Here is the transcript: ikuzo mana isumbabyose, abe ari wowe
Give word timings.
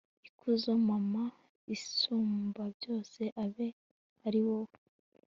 ikuzo 0.27 0.71
mana 0.87 1.23
isumbabyose, 1.75 3.23
abe 3.43 3.67
ari 4.25 4.39
wowe 4.47 4.75